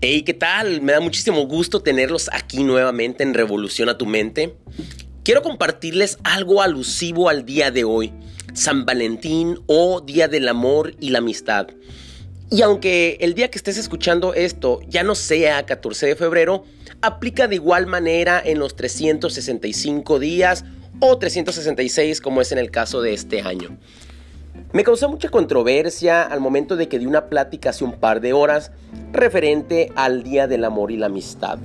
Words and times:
Hey, 0.00 0.22
¿qué 0.22 0.32
tal? 0.32 0.80
Me 0.80 0.92
da 0.92 1.00
muchísimo 1.00 1.44
gusto 1.48 1.82
tenerlos 1.82 2.30
aquí 2.32 2.62
nuevamente 2.62 3.24
en 3.24 3.34
Revolución 3.34 3.88
a 3.88 3.98
tu 3.98 4.06
Mente. 4.06 4.54
Quiero 5.24 5.42
compartirles 5.42 6.18
algo 6.22 6.62
alusivo 6.62 7.28
al 7.28 7.44
día 7.44 7.72
de 7.72 7.82
hoy, 7.82 8.12
San 8.54 8.86
Valentín 8.86 9.58
o 9.66 10.00
Día 10.00 10.28
del 10.28 10.46
Amor 10.46 10.94
y 11.00 11.10
la 11.10 11.18
Amistad. 11.18 11.66
Y 12.48 12.62
aunque 12.62 13.18
el 13.20 13.34
día 13.34 13.50
que 13.50 13.58
estés 13.58 13.76
escuchando 13.76 14.34
esto 14.34 14.78
ya 14.86 15.02
no 15.02 15.16
sea 15.16 15.66
14 15.66 16.06
de 16.06 16.14
febrero, 16.14 16.64
aplica 17.02 17.48
de 17.48 17.56
igual 17.56 17.88
manera 17.88 18.40
en 18.44 18.60
los 18.60 18.76
365 18.76 20.20
días 20.20 20.64
o 21.00 21.18
366 21.18 22.20
como 22.20 22.40
es 22.40 22.52
en 22.52 22.58
el 22.58 22.70
caso 22.70 23.02
de 23.02 23.14
este 23.14 23.40
año. 23.40 23.76
Me 24.70 24.84
causó 24.84 25.08
mucha 25.08 25.30
controversia 25.30 26.22
al 26.22 26.40
momento 26.40 26.76
de 26.76 26.88
que 26.88 26.98
di 26.98 27.06
una 27.06 27.30
plática 27.30 27.70
hace 27.70 27.84
un 27.84 27.92
par 27.92 28.20
de 28.20 28.34
horas 28.34 28.70
referente 29.12 29.90
al 29.96 30.22
Día 30.22 30.46
del 30.46 30.62
Amor 30.62 30.90
y 30.90 30.98
la 30.98 31.06
Amistad. 31.06 31.58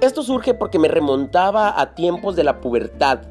Esto 0.00 0.22
surge 0.22 0.54
porque 0.54 0.78
me 0.78 0.86
remontaba 0.86 1.80
a 1.80 1.96
tiempos 1.96 2.36
de 2.36 2.44
la 2.44 2.60
pubertad 2.60 3.22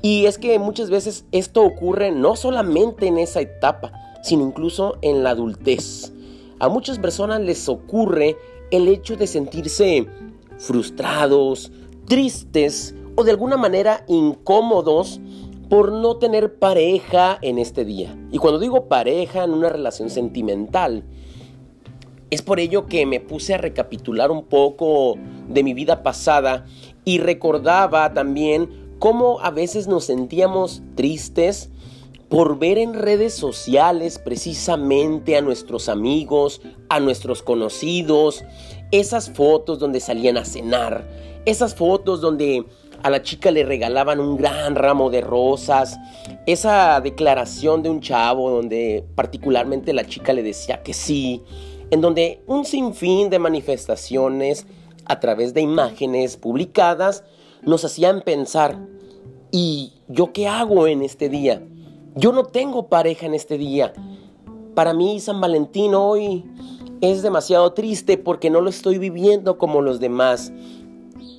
y 0.00 0.24
es 0.24 0.38
que 0.38 0.58
muchas 0.58 0.88
veces 0.88 1.26
esto 1.32 1.62
ocurre 1.64 2.12
no 2.12 2.34
solamente 2.34 3.08
en 3.08 3.18
esa 3.18 3.42
etapa, 3.42 3.92
sino 4.22 4.42
incluso 4.42 4.96
en 5.02 5.22
la 5.22 5.30
adultez. 5.30 6.10
A 6.60 6.70
muchas 6.70 6.98
personas 6.98 7.42
les 7.42 7.68
ocurre 7.68 8.38
el 8.70 8.88
hecho 8.88 9.16
de 9.16 9.26
sentirse 9.26 10.06
frustrados, 10.56 11.72
tristes 12.06 12.94
o 13.16 13.24
de 13.24 13.32
alguna 13.32 13.58
manera 13.58 14.02
incómodos 14.08 15.20
por 15.74 15.90
no 15.90 16.18
tener 16.18 16.60
pareja 16.60 17.36
en 17.42 17.58
este 17.58 17.84
día. 17.84 18.16
Y 18.30 18.38
cuando 18.38 18.60
digo 18.60 18.86
pareja 18.86 19.42
en 19.42 19.50
una 19.50 19.68
relación 19.68 20.08
sentimental, 20.08 21.02
es 22.30 22.42
por 22.42 22.60
ello 22.60 22.86
que 22.86 23.04
me 23.06 23.18
puse 23.18 23.54
a 23.54 23.58
recapitular 23.58 24.30
un 24.30 24.44
poco 24.44 25.16
de 25.48 25.64
mi 25.64 25.74
vida 25.74 26.04
pasada 26.04 26.64
y 27.04 27.18
recordaba 27.18 28.14
también 28.14 28.94
cómo 29.00 29.40
a 29.40 29.50
veces 29.50 29.88
nos 29.88 30.04
sentíamos 30.04 30.80
tristes 30.94 31.70
por 32.28 32.56
ver 32.60 32.78
en 32.78 32.94
redes 32.94 33.34
sociales 33.34 34.20
precisamente 34.20 35.36
a 35.36 35.40
nuestros 35.40 35.88
amigos, 35.88 36.62
a 36.88 37.00
nuestros 37.00 37.42
conocidos, 37.42 38.44
esas 38.92 39.28
fotos 39.28 39.80
donde 39.80 39.98
salían 39.98 40.36
a 40.36 40.44
cenar, 40.44 41.04
esas 41.44 41.74
fotos 41.74 42.20
donde 42.20 42.64
a 43.02 43.10
la 43.10 43.22
chica 43.22 43.50
le 43.50 43.64
regalaban 43.64 44.18
un 44.18 44.36
gran 44.36 44.74
ramo 44.74 45.10
de 45.10 45.20
rosas, 45.20 45.98
esa 46.46 47.00
declaración 47.00 47.82
de 47.82 47.90
un 47.90 48.00
chavo 48.00 48.50
donde 48.50 49.04
particularmente 49.14 49.92
la 49.92 50.06
chica 50.06 50.32
le 50.32 50.42
decía 50.42 50.82
que 50.82 50.94
sí, 50.94 51.42
en 51.90 52.00
donde 52.00 52.42
un 52.46 52.64
sinfín 52.64 53.28
de 53.28 53.38
manifestaciones 53.38 54.66
a 55.04 55.20
través 55.20 55.52
de 55.52 55.60
imágenes 55.60 56.38
publicadas 56.38 57.24
nos 57.62 57.84
hacían 57.84 58.22
pensar, 58.22 58.78
¿y 59.50 59.92
yo 60.08 60.32
qué 60.32 60.48
hago 60.48 60.86
en 60.86 61.02
este 61.02 61.28
día? 61.28 61.62
Yo 62.14 62.32
no 62.32 62.44
tengo 62.44 62.88
pareja 62.88 63.26
en 63.26 63.34
este 63.34 63.58
día. 63.58 63.92
Para 64.74 64.94
mí 64.94 65.20
San 65.20 65.40
Valentín 65.40 65.94
hoy 65.94 66.44
es 67.00 67.22
demasiado 67.22 67.74
triste 67.74 68.16
porque 68.16 68.48
no 68.48 68.60
lo 68.60 68.70
estoy 68.70 68.98
viviendo 68.98 69.58
como 69.58 69.82
los 69.82 70.00
demás 70.00 70.52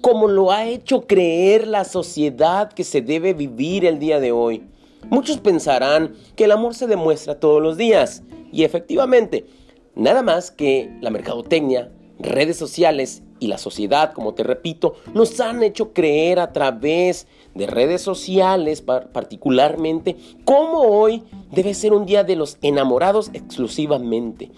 como 0.06 0.28
lo 0.28 0.52
ha 0.52 0.67
hecho 0.67 1.08
creer 1.08 1.66
la 1.66 1.84
sociedad 1.84 2.72
que 2.72 2.84
se 2.84 3.02
debe 3.02 3.34
vivir 3.34 3.86
el 3.86 3.98
día 3.98 4.20
de 4.20 4.31
hoy. 4.31 4.61
Muchos 5.09 5.39
pensarán 5.39 6.14
que 6.36 6.44
el 6.44 6.52
amor 6.52 6.75
se 6.75 6.86
demuestra 6.86 7.39
todos 7.39 7.59
los 7.59 7.75
días, 7.75 8.22
y 8.52 8.66
efectivamente, 8.66 9.48
nada 9.95 10.22
más 10.22 10.52
que 10.52 10.95
la 11.02 11.09
mercadotecnia, 11.09 11.89
redes 12.20 12.56
sociales 12.56 13.23
y 13.39 13.48
la 13.48 13.58
sociedad, 13.58 14.14
como 14.14 14.36
te 14.36 14.44
repito, 14.44 14.94
nos 15.16 15.39
han 15.39 15.64
hecho 15.64 15.92
creer 15.92 16.38
a 16.38 16.54
través 16.54 17.26
de 17.55 17.65
redes 17.65 18.04
sociales 18.04 18.83
particularmente 18.83 20.17
cómo 20.44 20.82
hoy 20.82 21.23
debe 21.52 21.73
ser 21.73 21.94
un 21.94 22.05
día 22.05 22.23
de 22.23 22.36
los 22.36 22.60
enamorados 22.61 23.32
exclusivamente. 23.33 24.52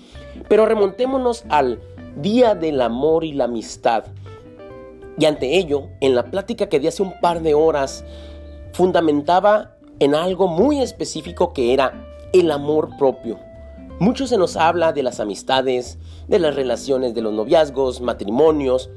Pero 0.49 0.65
remontémonos 0.65 1.45
al 1.47 1.79
Día 2.21 2.55
del 2.55 2.81
Amor 2.81 3.23
y 3.23 3.31
la 3.31 3.43
Amistad, 3.43 4.05
y 5.17 5.25
ante 5.25 5.57
ello, 5.57 5.89
en 5.99 6.15
la 6.15 6.25
plática 6.25 6.69
que 6.69 6.79
di 6.79 6.87
hace 6.87 7.01
un 7.01 7.19
par 7.19 7.41
de 7.41 7.53
horas, 7.53 8.05
fundamentaba 8.73 9.75
en 9.99 10.13
algo 10.13 10.47
muy 10.47 10.79
específico 10.79 11.53
que 11.53 11.73
era 11.73 12.05
el 12.33 12.51
amor 12.51 12.89
propio. 12.97 13.39
Mucho 13.99 14.27
se 14.27 14.37
nos 14.37 14.55
habla 14.55 14.93
de 14.93 15.01
las 15.01 15.19
amistades, 15.19 15.97
de 16.27 16.37
las 16.37 16.55
relaciones 16.55 17.15
de 17.15 17.21
los 17.21 17.33
noviazgos, 17.33 17.99
matrimonios, 17.99 18.91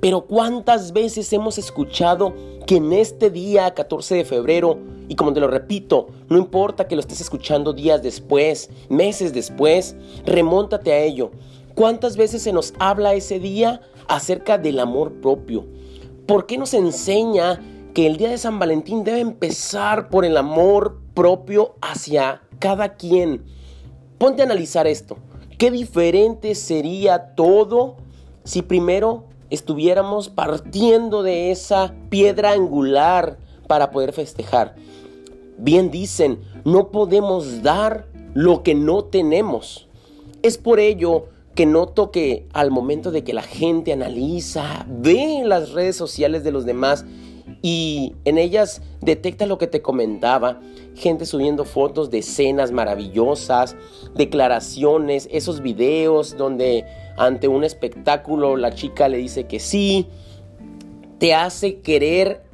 pero 0.00 0.22
¿cuántas 0.22 0.92
veces 0.92 1.30
hemos 1.32 1.58
escuchado 1.58 2.34
que 2.66 2.76
en 2.76 2.92
este 2.92 3.30
día 3.30 3.74
14 3.74 4.14
de 4.14 4.24
febrero, 4.24 4.78
y 5.08 5.16
como 5.16 5.32
te 5.32 5.40
lo 5.40 5.48
repito, 5.48 6.08
no 6.28 6.38
importa 6.38 6.86
que 6.86 6.96
lo 6.96 7.00
estés 7.00 7.20
escuchando 7.20 7.72
días 7.72 8.02
después, 8.02 8.70
meses 8.88 9.32
después, 9.32 9.96
remóntate 10.24 10.92
a 10.92 11.00
ello. 11.00 11.30
¿Cuántas 11.74 12.16
veces 12.16 12.42
se 12.42 12.52
nos 12.52 12.74
habla 12.78 13.14
ese 13.14 13.38
día 13.38 13.80
acerca 14.08 14.58
del 14.58 14.80
amor 14.80 15.20
propio. 15.20 15.66
¿Por 16.26 16.46
qué 16.46 16.58
nos 16.58 16.74
enseña 16.74 17.60
que 17.94 18.06
el 18.06 18.16
día 18.16 18.30
de 18.30 18.38
San 18.38 18.58
Valentín 18.58 19.04
debe 19.04 19.20
empezar 19.20 20.08
por 20.08 20.24
el 20.24 20.36
amor 20.36 21.00
propio 21.14 21.76
hacia 21.80 22.42
cada 22.58 22.96
quien? 22.96 23.44
Ponte 24.18 24.42
a 24.42 24.44
analizar 24.44 24.86
esto. 24.86 25.18
¿Qué 25.58 25.70
diferente 25.70 26.54
sería 26.54 27.34
todo 27.34 27.96
si 28.44 28.62
primero 28.62 29.24
estuviéramos 29.50 30.28
partiendo 30.28 31.22
de 31.22 31.50
esa 31.50 31.94
piedra 32.10 32.52
angular 32.52 33.38
para 33.66 33.90
poder 33.90 34.12
festejar? 34.12 34.74
Bien 35.56 35.90
dicen, 35.90 36.40
no 36.64 36.90
podemos 36.90 37.62
dar 37.62 38.06
lo 38.34 38.62
que 38.62 38.74
no 38.74 39.04
tenemos. 39.04 39.88
Es 40.42 40.58
por 40.58 40.78
ello 40.78 41.26
que 41.58 41.66
noto 41.66 42.12
que 42.12 42.46
al 42.52 42.70
momento 42.70 43.10
de 43.10 43.24
que 43.24 43.32
la 43.32 43.42
gente 43.42 43.92
analiza, 43.92 44.86
ve 44.88 45.42
las 45.44 45.72
redes 45.72 45.96
sociales 45.96 46.44
de 46.44 46.52
los 46.52 46.64
demás 46.64 47.04
y 47.62 48.14
en 48.24 48.38
ellas 48.38 48.80
detecta 49.00 49.44
lo 49.44 49.58
que 49.58 49.66
te 49.66 49.82
comentaba, 49.82 50.60
gente 50.94 51.26
subiendo 51.26 51.64
fotos 51.64 52.10
de 52.10 52.18
escenas 52.18 52.70
maravillosas, 52.70 53.74
declaraciones, 54.14 55.28
esos 55.32 55.60
videos 55.60 56.36
donde 56.36 56.84
ante 57.16 57.48
un 57.48 57.64
espectáculo 57.64 58.56
la 58.56 58.72
chica 58.72 59.08
le 59.08 59.18
dice 59.18 59.48
que 59.48 59.58
sí, 59.58 60.06
te 61.18 61.34
hace 61.34 61.80
querer 61.80 62.44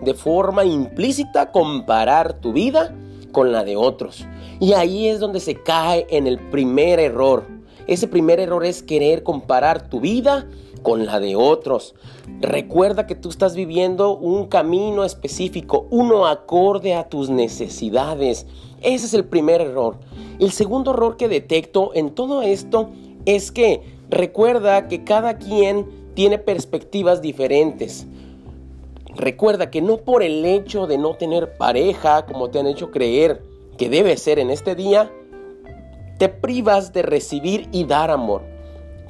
de 0.00 0.14
forma 0.14 0.64
implícita 0.64 1.52
comparar 1.52 2.40
tu 2.40 2.54
vida 2.54 2.96
con 3.30 3.52
la 3.52 3.62
de 3.62 3.76
otros. 3.76 4.24
Y 4.58 4.72
ahí 4.72 5.08
es 5.08 5.20
donde 5.20 5.40
se 5.40 5.62
cae 5.62 6.06
en 6.08 6.26
el 6.26 6.38
primer 6.38 6.98
error 6.98 7.53
ese 7.86 8.08
primer 8.08 8.40
error 8.40 8.64
es 8.64 8.82
querer 8.82 9.22
comparar 9.22 9.88
tu 9.88 10.00
vida 10.00 10.46
con 10.82 11.06
la 11.06 11.18
de 11.18 11.34
otros. 11.34 11.94
Recuerda 12.40 13.06
que 13.06 13.14
tú 13.14 13.30
estás 13.30 13.56
viviendo 13.56 14.16
un 14.16 14.46
camino 14.46 15.04
específico, 15.04 15.86
uno 15.90 16.26
acorde 16.26 16.94
a 16.94 17.08
tus 17.08 17.30
necesidades. 17.30 18.46
Ese 18.82 19.06
es 19.06 19.14
el 19.14 19.24
primer 19.24 19.60
error. 19.60 19.96
El 20.38 20.52
segundo 20.52 20.92
error 20.92 21.16
que 21.16 21.28
detecto 21.28 21.92
en 21.94 22.10
todo 22.10 22.42
esto 22.42 22.90
es 23.24 23.50
que 23.50 23.82
recuerda 24.10 24.88
que 24.88 25.04
cada 25.04 25.38
quien 25.38 25.86
tiene 26.14 26.38
perspectivas 26.38 27.22
diferentes. 27.22 28.06
Recuerda 29.16 29.70
que 29.70 29.80
no 29.80 29.98
por 29.98 30.22
el 30.22 30.44
hecho 30.44 30.86
de 30.86 30.98
no 30.98 31.14
tener 31.14 31.56
pareja, 31.56 32.26
como 32.26 32.50
te 32.50 32.58
han 32.58 32.66
hecho 32.66 32.90
creer 32.90 33.42
que 33.78 33.88
debe 33.88 34.16
ser 34.16 34.38
en 34.38 34.50
este 34.50 34.74
día, 34.74 35.10
te 36.18 36.28
privas 36.28 36.92
de 36.92 37.02
recibir 37.02 37.68
y 37.72 37.84
dar 37.84 38.10
amor. 38.10 38.42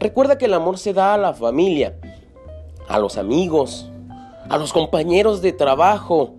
Recuerda 0.00 0.38
que 0.38 0.46
el 0.46 0.54
amor 0.54 0.78
se 0.78 0.92
da 0.92 1.14
a 1.14 1.18
la 1.18 1.34
familia, 1.34 1.96
a 2.88 2.98
los 2.98 3.16
amigos, 3.16 3.90
a 4.48 4.58
los 4.58 4.72
compañeros 4.72 5.42
de 5.42 5.52
trabajo. 5.52 6.34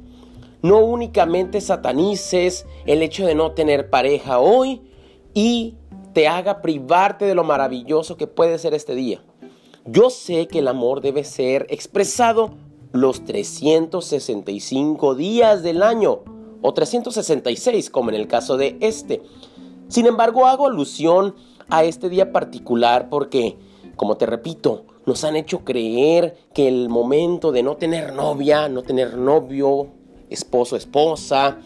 No 0.62 0.79
únicamente 0.79 1.62
satanices 1.62 2.65
el 2.85 3.01
hecho 3.01 3.25
de 3.25 3.35
no 3.35 3.51
tener 3.51 3.89
pareja 3.89 4.39
hoy 4.39 4.81
y 5.33 5.75
te 6.13 6.27
haga 6.27 6.62
privarte 6.62 7.25
de 7.25 7.35
lo 7.35 7.44
maravilloso 7.44 8.17
que 8.17 8.27
puede 8.27 8.57
ser 8.57 8.73
este 8.73 8.95
día. 8.95 9.21
Yo 9.85 10.09
sé 10.09 10.47
que 10.47 10.59
el 10.59 10.67
amor 10.67 11.01
debe 11.01 11.23
ser 11.23 11.67
expresado 11.69 12.51
los 12.91 13.25
365 13.25 15.15
días 15.15 15.62
del 15.62 15.83
año 15.83 16.21
o 16.62 16.73
366 16.73 17.89
como 17.89 18.09
en 18.09 18.15
el 18.15 18.27
caso 18.27 18.57
de 18.57 18.77
este. 18.79 19.21
Sin 19.87 20.05
embargo, 20.07 20.45
hago 20.47 20.67
alusión 20.67 21.35
a 21.69 21.83
este 21.83 22.09
día 22.09 22.31
particular 22.31 23.09
porque, 23.09 23.57
como 23.95 24.17
te 24.17 24.25
repito, 24.25 24.85
nos 25.05 25.23
han 25.23 25.35
hecho 25.35 25.63
creer 25.63 26.37
que 26.53 26.67
el 26.67 26.89
momento 26.89 27.51
de 27.51 27.63
no 27.63 27.77
tener 27.77 28.13
novia, 28.13 28.67
no 28.69 28.81
tener 28.81 29.17
novio, 29.17 29.87
esposo, 30.29 30.75
esposa, 30.75 31.59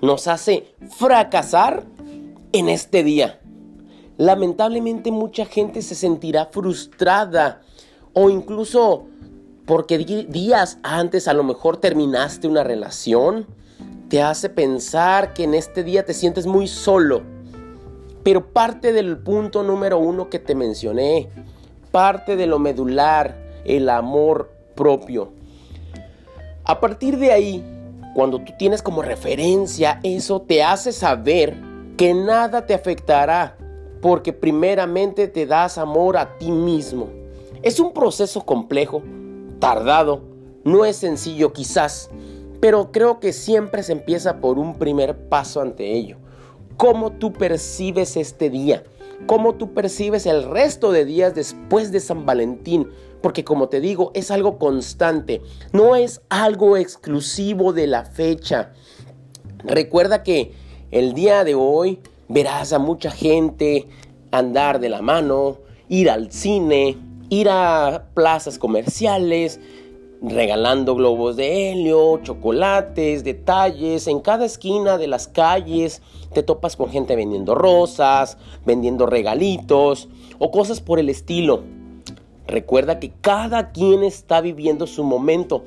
nos 0.00 0.26
hace 0.28 0.74
fracasar 0.96 1.84
en 2.52 2.68
este 2.68 3.04
día. 3.04 3.40
lamentablemente 4.16 5.10
mucha 5.10 5.46
gente 5.46 5.80
se 5.80 5.94
sentirá 5.94 6.46
frustrada 6.46 7.62
o 8.12 8.28
incluso 8.28 9.06
porque 9.64 9.96
días 9.96 10.78
antes 10.82 11.26
a 11.26 11.32
lo 11.32 11.42
mejor 11.42 11.78
terminaste 11.78 12.46
una 12.46 12.62
relación, 12.62 13.46
te 14.10 14.20
hace 14.20 14.50
pensar 14.50 15.32
que 15.34 15.44
en 15.44 15.54
este 15.54 15.84
día 15.84 16.04
te 16.04 16.14
sientes 16.14 16.44
muy 16.44 16.66
solo. 16.66 17.22
Pero 18.24 18.52
parte 18.52 18.92
del 18.92 19.16
punto 19.16 19.62
número 19.62 19.98
uno 20.00 20.28
que 20.28 20.40
te 20.40 20.56
mencioné, 20.56 21.30
parte 21.92 22.34
de 22.34 22.46
lo 22.46 22.58
medular, 22.58 23.36
el 23.64 23.88
amor 23.88 24.50
propio. 24.74 25.30
A 26.64 26.80
partir 26.80 27.18
de 27.18 27.30
ahí, 27.30 27.64
cuando 28.14 28.40
tú 28.40 28.52
tienes 28.58 28.82
como 28.82 29.00
referencia 29.00 30.00
eso, 30.02 30.42
te 30.42 30.64
hace 30.64 30.90
saber 30.90 31.56
que 31.96 32.12
nada 32.12 32.66
te 32.66 32.74
afectará 32.74 33.56
porque 34.02 34.32
primeramente 34.32 35.28
te 35.28 35.46
das 35.46 35.78
amor 35.78 36.16
a 36.16 36.36
ti 36.36 36.50
mismo. 36.50 37.08
Es 37.62 37.78
un 37.78 37.92
proceso 37.92 38.44
complejo, 38.44 39.02
tardado, 39.60 40.22
no 40.64 40.84
es 40.84 40.96
sencillo 40.96 41.52
quizás, 41.52 42.10
pero 42.60 42.92
creo 42.92 43.20
que 43.20 43.32
siempre 43.32 43.82
se 43.82 43.92
empieza 43.92 44.40
por 44.40 44.58
un 44.58 44.74
primer 44.74 45.16
paso 45.28 45.60
ante 45.60 45.92
ello. 45.92 46.18
¿Cómo 46.76 47.12
tú 47.12 47.32
percibes 47.32 48.16
este 48.16 48.50
día? 48.50 48.84
¿Cómo 49.26 49.54
tú 49.54 49.74
percibes 49.74 50.26
el 50.26 50.44
resto 50.44 50.92
de 50.92 51.04
días 51.04 51.34
después 51.34 51.92
de 51.92 52.00
San 52.00 52.24
Valentín? 52.24 52.88
Porque 53.22 53.44
como 53.44 53.68
te 53.68 53.80
digo, 53.80 54.12
es 54.14 54.30
algo 54.30 54.58
constante, 54.58 55.42
no 55.72 55.94
es 55.94 56.22
algo 56.30 56.76
exclusivo 56.76 57.72
de 57.72 57.86
la 57.86 58.04
fecha. 58.04 58.72
Recuerda 59.62 60.22
que 60.22 60.52
el 60.90 61.12
día 61.12 61.44
de 61.44 61.54
hoy 61.54 62.00
verás 62.28 62.72
a 62.72 62.78
mucha 62.78 63.10
gente 63.10 63.88
andar 64.30 64.80
de 64.80 64.88
la 64.88 65.02
mano, 65.02 65.58
ir 65.88 66.08
al 66.08 66.32
cine, 66.32 66.96
ir 67.28 67.48
a 67.50 68.06
plazas 68.14 68.58
comerciales, 68.58 69.60
regalando 70.22 70.94
globos 70.94 71.36
de 71.36 71.70
helio, 71.70 72.20
chocolates, 72.22 73.24
detalles. 73.24 74.06
En 74.06 74.20
cada 74.20 74.44
esquina 74.44 74.98
de 74.98 75.06
las 75.06 75.28
calles 75.28 76.02
te 76.32 76.42
topas 76.42 76.76
con 76.76 76.90
gente 76.90 77.16
vendiendo 77.16 77.54
rosas, 77.54 78.36
vendiendo 78.64 79.06
regalitos 79.06 80.08
o 80.38 80.50
cosas 80.50 80.80
por 80.80 80.98
el 80.98 81.08
estilo. 81.08 81.62
Recuerda 82.46 82.98
que 82.98 83.12
cada 83.20 83.70
quien 83.70 84.02
está 84.02 84.40
viviendo 84.40 84.86
su 84.86 85.04
momento. 85.04 85.64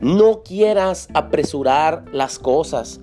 No 0.00 0.42
quieras 0.42 1.08
apresurar 1.12 2.04
las 2.12 2.38
cosas. 2.38 3.00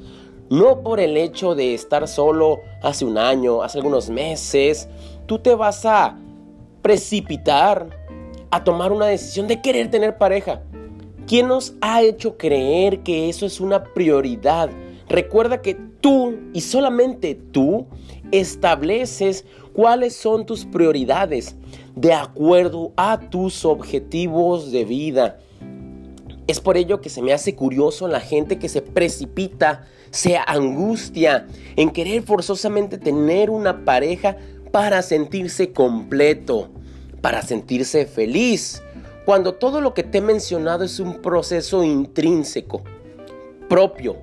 No 0.50 0.82
por 0.82 1.00
el 1.00 1.18
hecho 1.18 1.56
de 1.56 1.74
estar 1.74 2.08
solo 2.08 2.60
hace 2.84 3.04
un 3.04 3.18
año, 3.18 3.64
hace 3.64 3.80
algunos 3.80 4.10
meses, 4.10 4.88
tú 5.26 5.40
te 5.40 5.56
vas 5.56 5.86
a 5.86 6.18
precipitar 6.84 7.90
a 8.52 8.64
tomar 8.64 8.92
una 8.92 9.08
decisión 9.08 9.48
de 9.48 9.60
querer 9.60 9.90
tener 9.90 10.18
pareja. 10.18 10.62
¿Quién 11.28 11.48
nos 11.48 11.74
ha 11.82 12.04
hecho 12.04 12.38
creer 12.38 13.00
que 13.00 13.30
eso 13.30 13.48
es 13.48 13.60
una 13.60 13.84
prioridad? 13.84 14.70
Recuerda 15.10 15.60
que 15.62 15.74
tú 15.74 16.36
y 16.54 16.62
solamente 16.62 17.34
tú 17.34 17.88
estableces 18.32 19.44
cuáles 19.74 20.16
son 20.16 20.46
tus 20.46 20.66
prioridades 20.66 21.56
de 21.96 22.14
acuerdo 22.14 22.94
a 22.96 23.20
tus 23.20 23.66
objetivos 23.66 24.72
de 24.72 24.86
vida. 24.86 25.40
Es 26.46 26.60
por 26.60 26.78
ello 26.78 27.02
que 27.02 27.10
se 27.10 27.24
me 27.24 27.34
hace 27.34 27.56
curioso 27.56 28.08
la 28.08 28.20
gente 28.20 28.60
que 28.60 28.70
se 28.70 28.84
precipita, 28.84 29.88
se 30.12 30.38
angustia 30.38 31.48
en 31.76 31.90
querer 31.90 32.22
forzosamente 32.22 33.00
tener 33.00 33.50
una 33.50 33.84
pareja 33.84 34.38
para 34.72 35.02
sentirse 35.02 35.72
completo, 35.72 36.70
para 37.22 37.42
sentirse 37.42 38.06
feliz, 38.06 38.84
cuando 39.26 39.56
todo 39.56 39.82
lo 39.82 39.94
que 39.94 40.04
te 40.04 40.20
he 40.20 40.22
mencionado 40.22 40.84
es 40.84 41.00
un 41.00 41.22
proceso 41.22 41.84
intrínseco, 41.84 42.84
propio. 43.68 44.18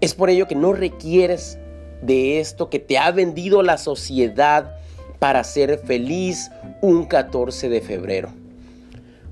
Es 0.00 0.14
por 0.14 0.28
ello 0.28 0.46
que 0.46 0.54
no 0.54 0.74
requieres 0.74 1.58
de 2.02 2.38
esto 2.38 2.68
que 2.68 2.78
te 2.78 2.98
ha 2.98 3.10
vendido 3.10 3.62
la 3.62 3.78
sociedad 3.78 4.76
para 5.18 5.42
ser 5.42 5.78
feliz 5.78 6.50
un 6.82 7.06
14 7.06 7.70
de 7.70 7.80
febrero. 7.80 8.28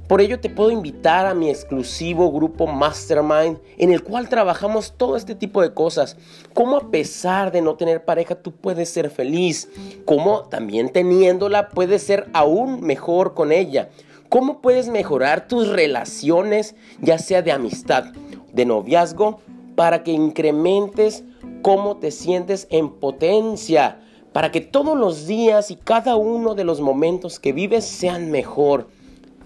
Por 0.08 0.20
ello 0.20 0.40
te 0.40 0.50
puedo 0.50 0.70
invitar 0.70 1.26
a 1.26 1.34
mi 1.34 1.48
exclusivo 1.48 2.30
grupo 2.32 2.66
Mastermind 2.66 3.58
en 3.78 3.92
el 3.92 4.02
cual 4.02 4.28
trabajamos 4.28 4.94
todo 4.96 5.16
este 5.16 5.34
tipo 5.34 5.62
de 5.62 5.74
cosas. 5.74 6.16
Cómo 6.54 6.76
a 6.76 6.90
pesar 6.90 7.52
de 7.52 7.62
no 7.62 7.76
tener 7.76 8.04
pareja 8.04 8.34
tú 8.34 8.52
puedes 8.52 8.88
ser 8.88 9.10
feliz. 9.10 9.68
Cómo 10.04 10.42
también 10.44 10.90
teniéndola 10.90 11.68
puedes 11.68 12.02
ser 12.02 12.28
aún 12.32 12.82
mejor 12.82 13.34
con 13.34 13.52
ella. 13.52 13.90
Cómo 14.32 14.62
puedes 14.62 14.88
mejorar 14.88 15.46
tus 15.46 15.68
relaciones 15.68 16.74
ya 17.02 17.18
sea 17.18 17.42
de 17.42 17.52
amistad, 17.52 18.14
de 18.50 18.64
noviazgo, 18.64 19.42
para 19.76 20.02
que 20.02 20.12
incrementes 20.12 21.22
cómo 21.60 21.98
te 21.98 22.10
sientes 22.10 22.66
en 22.70 22.88
potencia. 22.88 24.00
Para 24.32 24.50
que 24.50 24.62
todos 24.62 24.96
los 24.96 25.26
días 25.26 25.70
y 25.70 25.76
cada 25.76 26.16
uno 26.16 26.54
de 26.54 26.64
los 26.64 26.80
momentos 26.80 27.38
que 27.38 27.52
vives 27.52 27.84
sean 27.84 28.30
mejor. 28.30 28.88